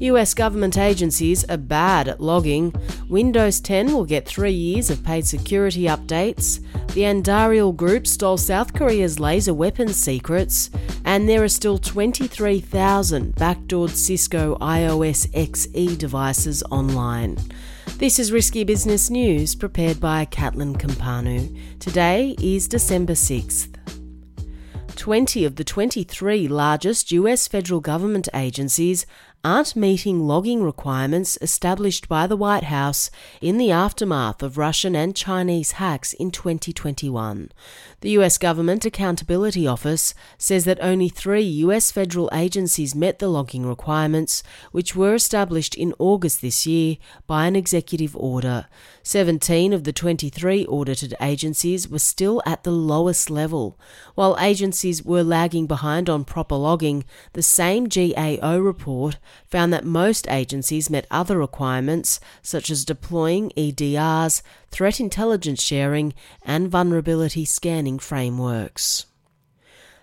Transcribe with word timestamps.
US 0.00 0.32
government 0.32 0.78
agencies 0.78 1.44
are 1.50 1.56
bad 1.56 2.06
at 2.06 2.20
logging. 2.20 2.72
Windows 3.08 3.60
10 3.60 3.92
will 3.92 4.04
get 4.04 4.28
three 4.28 4.52
years 4.52 4.90
of 4.90 5.02
paid 5.02 5.26
security 5.26 5.82
updates. 5.82 6.60
The 6.94 7.02
Andariel 7.02 7.74
Group 7.74 8.06
stole 8.06 8.36
South 8.36 8.74
Korea's 8.74 9.18
laser 9.18 9.52
weapons 9.52 9.96
secrets. 9.96 10.70
And 11.04 11.28
there 11.28 11.42
are 11.42 11.48
still 11.48 11.78
23,000 11.78 13.34
backdoored 13.34 13.90
Cisco 13.90 14.56
IOS 14.60 15.26
XE 15.32 15.98
devices 15.98 16.62
online. 16.70 17.36
This 17.96 18.20
is 18.20 18.30
Risky 18.30 18.62
Business 18.62 19.10
News 19.10 19.56
prepared 19.56 19.98
by 19.98 20.26
Catalin 20.26 20.76
Cimpanu. 20.76 21.58
Today 21.80 22.36
is 22.40 22.68
December 22.68 23.14
6th. 23.14 23.74
20 24.94 25.44
of 25.44 25.54
the 25.56 25.64
23 25.64 26.48
largest 26.48 27.12
US 27.12 27.46
federal 27.46 27.80
government 27.80 28.28
agencies 28.34 29.06
aren't 29.44 29.76
meeting 29.76 30.26
logging 30.26 30.64
requirements 30.64 31.38
established 31.40 32.08
by 32.08 32.26
the 32.26 32.36
White 32.36 32.64
House 32.64 33.08
in 33.40 33.56
the 33.56 33.70
aftermath 33.70 34.42
of 34.42 34.58
Russian 34.58 34.96
and 34.96 35.14
Chinese 35.14 35.72
hacks 35.72 36.12
in 36.12 36.32
2021. 36.32 37.52
The 38.00 38.10
US 38.10 38.36
Government 38.36 38.84
Accountability 38.84 39.66
Office 39.66 40.12
says 40.38 40.64
that 40.64 40.78
only 40.80 41.08
three 41.08 41.42
US 41.42 41.92
federal 41.92 42.28
agencies 42.32 42.96
met 42.96 43.20
the 43.20 43.28
logging 43.28 43.64
requirements, 43.64 44.42
which 44.72 44.96
were 44.96 45.14
established 45.14 45.76
in 45.76 45.94
August 46.00 46.42
this 46.42 46.66
year 46.66 46.96
by 47.28 47.46
an 47.46 47.54
executive 47.54 48.16
order. 48.16 48.66
17 49.04 49.72
of 49.72 49.84
the 49.84 49.92
23 49.92 50.66
audited 50.66 51.14
agencies 51.20 51.88
were 51.88 51.98
still 51.98 52.42
at 52.44 52.64
the 52.64 52.72
lowest 52.72 53.30
level. 53.30 53.78
While 54.14 54.36
agencies 54.40 55.04
were 55.04 55.22
lagging 55.22 55.66
behind 55.66 56.10
on 56.10 56.24
proper 56.24 56.56
logging, 56.56 57.04
the 57.32 57.42
same 57.42 57.88
GAO 57.88 58.58
report 58.58 59.16
found 59.46 59.72
that 59.72 59.84
most 59.84 60.28
agencies 60.28 60.90
met 60.90 61.06
other 61.10 61.38
requirements 61.38 62.20
such 62.42 62.70
as 62.70 62.84
deploying 62.84 63.50
EDRs, 63.56 64.42
threat 64.70 65.00
intelligence 65.00 65.62
sharing, 65.62 66.14
and 66.42 66.68
vulnerability 66.68 67.44
scanning 67.44 67.98
frameworks. 67.98 69.06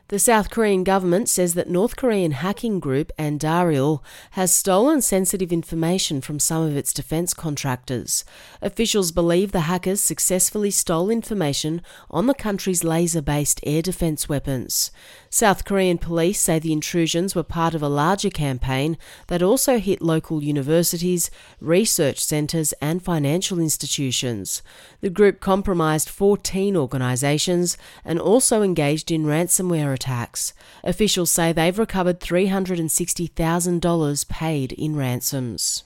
The 0.09 0.19
South 0.19 0.51
Korean 0.51 0.83
government 0.83 1.29
says 1.29 1.55
that 1.55 1.67
North 1.67 1.95
Korean 1.95 2.33
hacking 2.33 2.79
group 2.79 3.11
Andariel 3.17 4.03
has 4.31 4.53
stolen 4.53 5.01
sensitive 5.01 5.51
information 5.51 6.21
from 6.21 6.37
some 6.37 6.61
of 6.61 6.77
its 6.77 6.93
defense 6.93 7.33
contractors. 7.33 8.23
Officials 8.61 9.11
believe 9.11 9.51
the 9.51 9.61
hackers 9.61 9.99
successfully 9.99 10.69
stole 10.69 11.09
information 11.09 11.81
on 12.11 12.27
the 12.27 12.35
country's 12.35 12.83
laser 12.83 13.19
based 13.19 13.59
air 13.63 13.81
defense 13.81 14.29
weapons. 14.29 14.91
South 15.31 15.65
Korean 15.65 15.97
police 15.97 16.39
say 16.39 16.59
the 16.59 16.71
intrusions 16.71 17.33
were 17.33 17.41
part 17.41 17.73
of 17.73 17.81
a 17.81 17.89
larger 17.89 18.29
campaign 18.29 18.99
that 19.25 19.41
also 19.41 19.79
hit 19.79 20.03
local 20.03 20.43
universities, 20.43 21.31
research 21.59 22.23
centres, 22.23 22.73
and 22.73 23.01
financial 23.01 23.59
institutions. 23.59 24.61
The 25.01 25.09
group 25.09 25.39
compromised 25.39 26.09
14 26.09 26.77
organisations 26.77 27.75
and 28.05 28.19
also 28.19 28.61
engaged 28.61 29.09
in 29.09 29.25
ransomware 29.25 29.94
attacks. 29.95 30.53
Officials 30.83 31.31
say 31.31 31.51
they've 31.51 31.79
recovered 31.79 32.19
$360,000 32.19 34.29
paid 34.29 34.71
in 34.73 34.95
ransoms. 34.95 35.83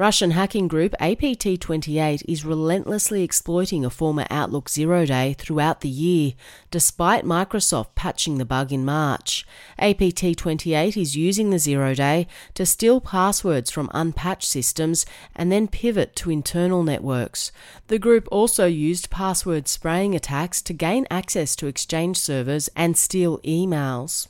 Russian 0.00 0.30
hacking 0.30 0.66
group 0.66 0.94
APT28 0.98 2.22
is 2.26 2.42
relentlessly 2.42 3.22
exploiting 3.22 3.84
a 3.84 3.90
former 3.90 4.24
Outlook 4.30 4.70
zero 4.70 5.04
day 5.04 5.34
throughout 5.38 5.82
the 5.82 5.90
year, 5.90 6.32
despite 6.70 7.26
Microsoft 7.26 7.94
patching 7.94 8.38
the 8.38 8.46
bug 8.46 8.72
in 8.72 8.82
March. 8.82 9.46
APT28 9.78 10.96
is 10.96 11.18
using 11.18 11.50
the 11.50 11.58
zero 11.58 11.94
day 11.94 12.26
to 12.54 12.64
steal 12.64 13.02
passwords 13.02 13.70
from 13.70 13.90
unpatched 13.92 14.48
systems 14.48 15.04
and 15.36 15.52
then 15.52 15.68
pivot 15.68 16.16
to 16.16 16.30
internal 16.30 16.82
networks. 16.82 17.52
The 17.88 17.98
group 17.98 18.26
also 18.32 18.64
used 18.64 19.10
password 19.10 19.68
spraying 19.68 20.14
attacks 20.14 20.62
to 20.62 20.72
gain 20.72 21.06
access 21.10 21.54
to 21.56 21.66
Exchange 21.66 22.16
servers 22.16 22.70
and 22.74 22.96
steal 22.96 23.36
emails. 23.40 24.28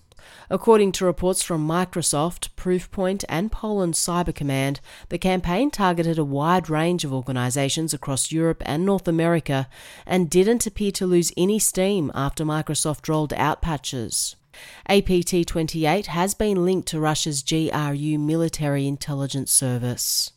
According 0.49 0.93
to 0.93 1.05
reports 1.05 1.43
from 1.43 1.67
Microsoft, 1.67 2.51
Proofpoint, 2.57 3.25
and 3.29 3.53
Poland 3.53 3.95
Cyber 3.95 4.35
Command, 4.35 4.81
the 5.09 5.19
campaign 5.19 5.71
targeted 5.71 6.19
a 6.19 6.25
wide 6.25 6.69
range 6.69 7.05
of 7.05 7.13
organisations 7.13 7.95
across 7.95 8.33
Europe 8.33 8.63
and 8.67 8.85
North 8.85 9.07
America 9.07 9.69
and 10.07 10.31
didn't 10.31 10.67
appear 10.67 10.93
to 10.93 11.07
lose 11.07 11.33
any 11.37 11.59
steam 11.59 12.11
after 12.15 12.45
Microsoft 12.45 13.09
rolled 13.09 13.33
out 13.35 13.63
patches. 13.63 14.37
APT 14.87 15.47
28 15.47 16.07
has 16.07 16.35
been 16.35 16.65
linked 16.65 16.89
to 16.89 17.01
Russia's 17.01 17.43
GRU 17.43 18.19
military 18.19 18.87
intelligence 18.87 19.53
service. 19.53 20.33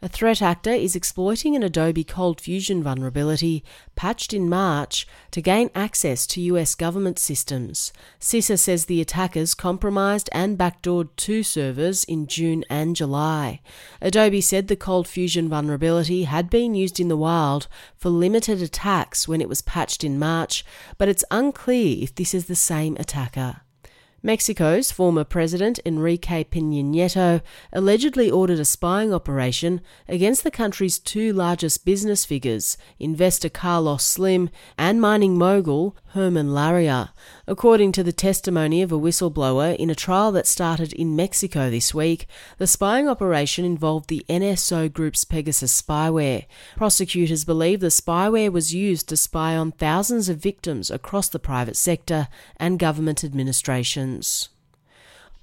A 0.00 0.08
threat 0.08 0.40
actor 0.40 0.70
is 0.70 0.94
exploiting 0.94 1.56
an 1.56 1.64
Adobe 1.64 2.04
ColdFusion 2.04 2.84
vulnerability 2.84 3.64
patched 3.96 4.32
in 4.32 4.48
March 4.48 5.08
to 5.32 5.42
gain 5.42 5.70
access 5.74 6.24
to 6.28 6.40
US 6.40 6.76
government 6.76 7.18
systems. 7.18 7.92
CISA 8.20 8.60
says 8.60 8.84
the 8.84 9.00
attackers 9.00 9.54
compromised 9.54 10.30
and 10.30 10.56
backdoored 10.56 11.08
two 11.16 11.42
servers 11.42 12.04
in 12.04 12.28
June 12.28 12.62
and 12.70 12.94
July. 12.94 13.60
Adobe 14.00 14.40
said 14.40 14.68
the 14.68 14.76
ColdFusion 14.76 15.48
vulnerability 15.48 16.24
had 16.24 16.48
been 16.48 16.76
used 16.76 17.00
in 17.00 17.08
the 17.08 17.16
wild 17.16 17.66
for 17.96 18.10
limited 18.10 18.62
attacks 18.62 19.26
when 19.26 19.40
it 19.40 19.48
was 19.48 19.62
patched 19.62 20.04
in 20.04 20.16
March, 20.16 20.64
but 20.96 21.08
it's 21.08 21.24
unclear 21.32 21.96
if 22.00 22.14
this 22.14 22.34
is 22.34 22.46
the 22.46 22.54
same 22.54 22.96
attacker. 23.00 23.62
Mexico's 24.20 24.90
former 24.90 25.22
president 25.22 25.78
Enrique 25.86 26.42
Peña 26.42 26.84
Nieto 26.84 27.40
allegedly 27.72 28.28
ordered 28.28 28.58
a 28.58 28.64
spying 28.64 29.14
operation 29.14 29.80
against 30.08 30.42
the 30.42 30.50
country's 30.50 30.98
two 30.98 31.32
largest 31.32 31.84
business 31.84 32.24
figures, 32.24 32.76
investor 32.98 33.48
Carlos 33.48 34.02
Slim 34.02 34.50
and 34.76 35.00
mining 35.00 35.38
mogul 35.38 35.96
Germán 36.18 36.50
Larrea. 36.50 37.10
According 37.46 37.92
to 37.92 38.02
the 38.02 38.12
testimony 38.12 38.82
of 38.82 38.90
a 38.90 38.98
whistleblower 38.98 39.76
in 39.76 39.88
a 39.88 39.94
trial 39.94 40.32
that 40.32 40.48
started 40.48 40.92
in 40.92 41.14
Mexico 41.14 41.70
this 41.70 41.94
week, 41.94 42.26
the 42.58 42.66
spying 42.66 43.08
operation 43.08 43.64
involved 43.64 44.08
the 44.08 44.26
NSO 44.28 44.92
Group's 44.92 45.24
Pegasus 45.24 45.80
spyware. 45.80 46.46
Prosecutors 46.76 47.44
believe 47.44 47.78
the 47.78 47.86
spyware 47.86 48.50
was 48.50 48.74
used 48.74 49.08
to 49.08 49.16
spy 49.16 49.56
on 49.56 49.70
thousands 49.70 50.28
of 50.28 50.38
victims 50.38 50.90
across 50.90 51.28
the 51.28 51.38
private 51.38 51.76
sector 51.76 52.26
and 52.56 52.80
government 52.80 53.22
administrations. 53.22 54.48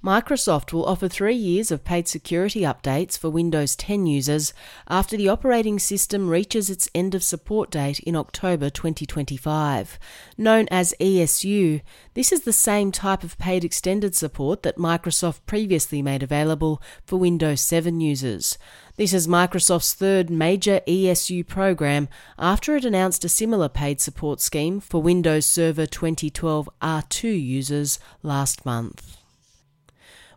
Microsoft 0.04 0.72
will 0.72 0.84
offer 0.84 1.08
three 1.08 1.34
years 1.34 1.70
of 1.70 1.82
paid 1.82 2.06
security 2.06 2.60
updates 2.60 3.18
for 3.18 3.30
Windows 3.30 3.74
10 3.74 4.06
users 4.06 4.52
after 4.88 5.16
the 5.16 5.28
operating 5.28 5.78
system 5.78 6.28
reaches 6.28 6.68
its 6.68 6.88
end 6.94 7.14
of 7.14 7.24
support 7.24 7.70
date 7.70 7.98
in 8.00 8.14
October 8.14 8.68
2025. 8.68 9.98
Known 10.36 10.68
as 10.70 10.94
ESU, 11.00 11.80
this 12.14 12.30
is 12.30 12.42
the 12.42 12.52
same 12.52 12.92
type 12.92 13.24
of 13.24 13.38
paid 13.38 13.64
extended 13.64 14.14
support 14.14 14.62
that 14.62 14.76
Microsoft 14.76 15.40
previously 15.46 16.02
made 16.02 16.22
available 16.22 16.80
for 17.04 17.16
Windows 17.16 17.62
7 17.62 17.98
users. 17.98 18.58
This 18.96 19.14
is 19.14 19.26
Microsoft's 19.26 19.94
third 19.94 20.28
major 20.28 20.82
ESU 20.86 21.44
program 21.44 22.08
after 22.38 22.76
it 22.76 22.84
announced 22.84 23.24
a 23.24 23.30
similar 23.30 23.70
paid 23.70 24.00
support 24.00 24.40
scheme 24.40 24.78
for 24.78 25.02
Windows 25.02 25.46
Server 25.46 25.86
2012 25.86 26.68
R2 26.80 27.42
users 27.42 27.98
last 28.22 28.64
month. 28.64 29.16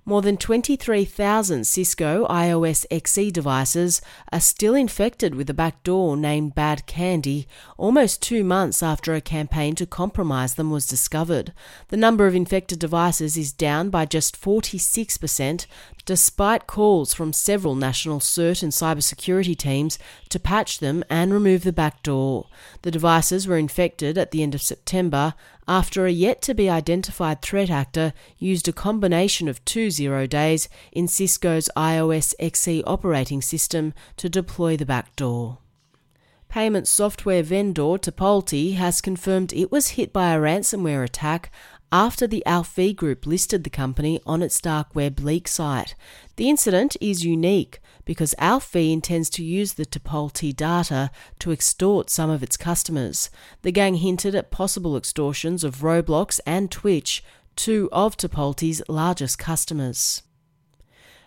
More 0.05 0.21
than 0.21 0.37
23,000 0.37 1.65
Cisco 1.67 2.25
IOS 2.27 2.85
XE 2.89 3.31
devices 3.31 4.01
are 4.31 4.39
still 4.39 4.73
infected 4.73 5.35
with 5.35 5.49
a 5.49 5.53
backdoor 5.53 6.17
named 6.17 6.55
BadCandy, 6.55 7.45
almost 7.77 8.21
two 8.21 8.43
months 8.43 8.81
after 8.81 9.13
a 9.13 9.21
campaign 9.21 9.75
to 9.75 9.85
compromise 9.85 10.55
them 10.55 10.71
was 10.71 10.87
discovered. 10.87 11.53
The 11.89 11.97
number 11.97 12.25
of 12.25 12.33
infected 12.35 12.79
devices 12.79 13.37
is 13.37 13.51
down 13.51 13.89
by 13.89 14.05
just 14.05 14.41
46%, 14.41 15.65
despite 16.05 16.65
calls 16.65 17.13
from 17.13 17.33
several 17.33 17.75
national 17.75 18.19
CERT 18.19 18.63
and 18.63 18.71
cybersecurity 18.71 19.55
teams 19.55 19.99
to 20.29 20.39
patch 20.39 20.79
them 20.79 21.03
and 21.09 21.31
remove 21.31 21.63
the 21.63 21.73
backdoor. 21.73 22.47
The 22.81 22.91
devices 22.91 23.47
were 23.47 23.57
infected 23.57 24.17
at 24.17 24.31
the 24.31 24.41
end 24.41 24.55
of 24.55 24.61
September 24.61 25.35
after 25.69 26.07
a 26.07 26.11
yet 26.11 26.41
to 26.41 26.55
be 26.55 26.67
identified 26.67 27.43
threat 27.43 27.69
actor 27.69 28.11
used 28.39 28.67
a 28.67 28.73
combination 28.73 29.47
of 29.47 29.63
two 29.65 29.91
zero 29.91 30.25
days 30.25 30.67
in 30.91 31.07
Cisco's 31.07 31.69
IOS 31.77 32.33
XE 32.39 32.83
operating 32.87 33.39
system 33.39 33.93
to 34.17 34.27
deploy 34.27 34.75
the 34.75 34.85
backdoor. 34.85 35.59
Payment 36.49 36.87
software 36.87 37.43
vendor 37.43 37.99
Tipalti 37.99 38.73
has 38.73 38.99
confirmed 38.99 39.53
it 39.53 39.71
was 39.71 39.89
hit 39.89 40.11
by 40.11 40.33
a 40.33 40.39
ransomware 40.39 41.03
attack 41.03 41.51
after 41.91 42.27
the 42.27 42.43
ALPHV 42.45 42.95
Group 42.95 43.25
listed 43.25 43.63
the 43.63 43.69
company 43.69 44.19
on 44.25 44.41
its 44.41 44.61
dark 44.61 44.93
web 44.95 45.19
leak 45.19 45.47
site. 45.47 45.95
The 46.35 46.49
incident 46.49 46.95
is 47.01 47.25
unique 47.25 47.79
because 48.05 48.35
ALPHV 48.39 48.91
intends 48.91 49.29
to 49.31 49.43
use 49.43 49.73
the 49.73 49.85
Tipalti 49.85 50.55
data 50.55 51.11
to 51.39 51.51
extort 51.51 52.09
some 52.09 52.29
of 52.29 52.43
its 52.43 52.57
customers. 52.57 53.29
The 53.61 53.71
gang 53.71 53.95
hinted 53.95 54.35
at 54.35 54.51
possible 54.51 54.95
extortions 54.95 55.63
of 55.63 55.77
Roblox 55.77 56.39
and 56.45 56.71
Twitch, 56.71 57.23
two 57.55 57.89
of 57.91 58.17
Tipalti's 58.17 58.81
largest 58.87 59.37
customers. 59.37 60.23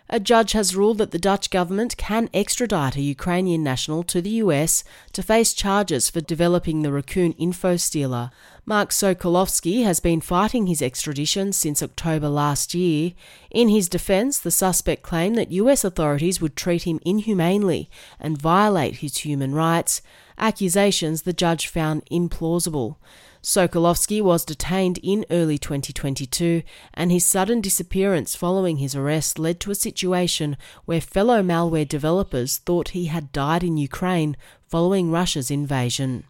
A 0.09 0.19
judge 0.19 0.51
has 0.51 0.75
ruled 0.75 0.97
that 0.97 1.11
the 1.11 1.17
Dutch 1.17 1.49
government 1.49 1.95
can 1.95 2.29
extradite 2.33 2.97
a 2.97 3.01
Ukrainian 3.01 3.63
national 3.63 4.03
to 4.03 4.21
the 4.21 4.41
US 4.43 4.83
to 5.13 5.23
face 5.23 5.53
charges 5.53 6.09
for 6.09 6.19
developing 6.19 6.81
the 6.81 6.91
Raccoon 6.91 7.31
info 7.33 7.77
stealer. 7.77 8.29
Mark 8.65 8.89
Sokolovsky 8.89 9.83
has 9.85 10.01
been 10.01 10.19
fighting 10.19 10.67
his 10.67 10.81
extradition 10.81 11.53
since 11.53 11.81
October 11.81 12.27
last 12.27 12.73
year. 12.73 13.13
In 13.49 13.69
his 13.69 13.87
defence, 13.87 14.39
the 14.39 14.51
suspect 14.51 15.03
claimed 15.03 15.37
that 15.37 15.51
US 15.51 15.85
authorities 15.85 16.41
would 16.41 16.57
treat 16.57 16.83
him 16.83 16.99
inhumanely 17.05 17.89
and 18.19 18.37
violate 18.37 18.97
his 18.97 19.19
human 19.19 19.55
rights, 19.55 20.01
accusations 20.37 21.21
the 21.21 21.33
judge 21.33 21.67
found 21.67 22.05
implausible. 22.11 22.97
Sokolovsky 23.43 24.21
was 24.21 24.45
detained 24.45 24.99
in 25.03 25.25
early 25.29 25.57
2022, 25.57 26.63
and 26.93 27.11
his 27.11 27.25
sudden 27.25 27.59
disappearance 27.59 28.37
following 28.37 28.77
his 28.77 28.95
arrest 28.95 29.37
led 29.37 29.59
to 29.59 29.71
a 29.71 29.75
situation 29.75 30.55
where 30.85 31.01
fellow 31.01 31.43
malware 31.43 31.85
developers 31.85 32.57
thought 32.57 32.89
he 32.89 33.07
had 33.07 33.33
died 33.33 33.61
in 33.61 33.75
Ukraine 33.75 34.37
following 34.65 35.11
Russia's 35.11 35.51
invasion. 35.51 36.23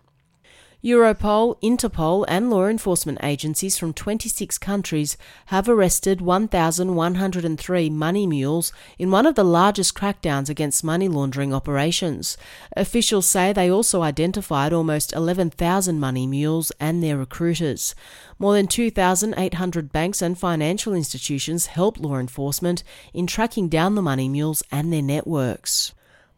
Europol, 0.83 1.57
Interpol, 1.61 2.25
and 2.27 2.49
law 2.49 2.67
enforcement 2.67 3.17
agencies 3.23 3.77
from 3.77 3.93
26 3.93 4.57
countries 4.57 5.15
have 5.45 5.69
arrested 5.69 6.19
1,103 6.19 7.89
money 7.89 8.27
mules 8.27 8.73
in 8.99 9.09
one 9.09 9.25
of 9.25 9.35
the 9.35 9.45
largest 9.45 9.95
crackdowns 9.95 10.49
against 10.49 10.83
money 10.83 11.07
laundering 11.07 11.53
operations. 11.53 12.35
Officials 12.75 13.25
say 13.25 13.53
they 13.53 13.71
also 13.71 14.01
identified 14.01 14.73
almost 14.73 15.13
11,000 15.13 16.01
money 16.01 16.27
mules 16.27 16.73
and 16.81 17.01
their 17.01 17.17
recruiters. 17.17 17.95
More 18.37 18.53
than 18.53 18.67
2,800 18.67 19.93
banks 19.93 20.21
and 20.21 20.37
financial 20.37 20.93
institutions 20.93 21.67
help 21.67 21.97
law 21.97 22.17
enforcement 22.17 22.83
in 23.13 23.25
tracking 23.25 23.69
down 23.69 23.95
the 23.95 24.01
money 24.01 24.27
mules 24.27 24.63
and 24.69 24.91
their 24.91 25.01
networks. 25.01 25.93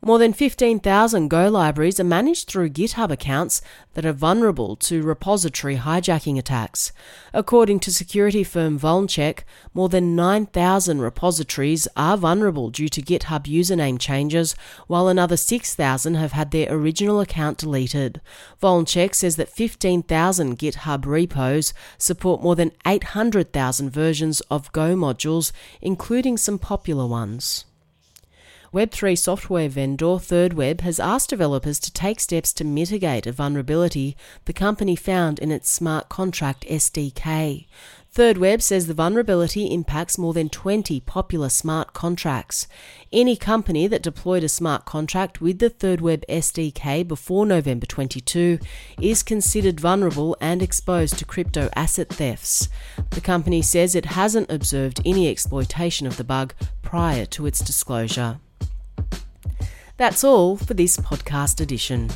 More 0.05 0.19
than 0.19 0.33
15,000 0.33 1.29
Go 1.29 1.49
libraries 1.49 1.99
are 1.99 2.03
managed 2.03 2.47
through 2.47 2.69
GitHub 2.69 3.09
accounts 3.09 3.59
that 3.95 4.05
are 4.05 4.13
vulnerable 4.13 4.75
to 4.75 5.01
repository 5.01 5.77
hijacking 5.77 6.37
attacks. 6.37 6.91
According 7.33 7.79
to 7.79 7.91
security 7.91 8.43
firm 8.43 8.79
VulnCheck, 8.79 9.39
more 9.73 9.89
than 9.89 10.15
9,000 10.15 11.01
repositories 11.01 11.87
are 11.97 12.17
vulnerable 12.17 12.69
due 12.69 12.87
to 12.87 13.01
GitHub 13.01 13.47
username 13.47 13.99
changes, 13.99 14.53
while 14.85 15.07
another 15.07 15.35
6,000 15.35 16.13
have 16.13 16.33
had 16.33 16.51
their 16.51 16.71
original 16.71 17.19
account 17.19 17.57
deleted. 17.57 18.21
VulnCheck 18.61 19.15
says 19.15 19.37
that 19.37 19.49
15,000 19.49 20.59
GitHub 20.59 21.07
repos 21.07 21.73
support 21.97 22.43
more 22.43 22.55
than 22.55 22.73
800,000 22.85 23.89
versions 23.89 24.41
of 24.51 24.71
Go 24.71 24.95
modules, 24.95 25.51
including 25.81 26.37
some 26.37 26.59
popular 26.59 27.07
ones. 27.07 27.65
Web3 28.75 29.17
software 29.17 29.69
vendor 29.69 30.17
ThirdWeb 30.17 30.81
has 30.81 30.99
asked 30.99 31.29
developers 31.29 31.79
to 31.79 31.93
take 31.93 32.19
steps 32.19 32.51
to 32.51 32.65
mitigate 32.65 33.25
a 33.25 33.31
vulnerability 33.31 34.17
the 34.43 34.51
company 34.51 34.97
found 34.97 35.39
in 35.39 35.49
its 35.49 35.69
smart 35.69 36.09
contract 36.09 36.65
SDK. 36.67 37.67
ThirdWeb 38.13 38.61
says 38.61 38.87
the 38.87 38.93
vulnerability 38.93 39.67
impacts 39.67 40.17
more 40.17 40.33
than 40.33 40.49
20 40.49 40.99
popular 40.99 41.47
smart 41.47 41.93
contracts. 41.93 42.67
Any 43.13 43.37
company 43.37 43.87
that 43.87 44.03
deployed 44.03 44.43
a 44.43 44.49
smart 44.49 44.83
contract 44.83 45.39
with 45.39 45.59
the 45.59 45.69
ThirdWeb 45.69 46.25
SDK 46.27 47.07
before 47.07 47.45
November 47.45 47.85
22 47.85 48.59
is 48.99 49.23
considered 49.23 49.79
vulnerable 49.79 50.35
and 50.41 50.61
exposed 50.61 51.17
to 51.19 51.23
crypto 51.23 51.69
asset 51.77 52.09
thefts. 52.09 52.67
The 53.11 53.21
company 53.21 53.61
says 53.61 53.95
it 53.95 54.07
hasn't 54.07 54.51
observed 54.51 54.99
any 55.05 55.29
exploitation 55.29 56.05
of 56.05 56.17
the 56.17 56.25
bug 56.25 56.53
prior 56.81 57.25
to 57.27 57.45
its 57.45 57.59
disclosure. 57.59 58.41
That's 59.97 60.25
all 60.25 60.57
for 60.57 60.73
this 60.73 60.97
podcast 60.97 61.61
edition. 61.61 62.09